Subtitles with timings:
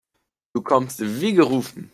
[0.55, 1.89] Du kommst wie gerufen.